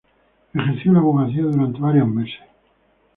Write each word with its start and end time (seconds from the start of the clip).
Ejerció 0.55 0.93
la 0.93 0.97
abogacía 0.97 1.43
durante 1.43 1.79
varios 1.79 2.07
meses. 2.07 2.39